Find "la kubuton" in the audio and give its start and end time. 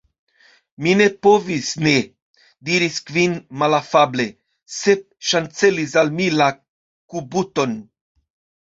6.43-7.81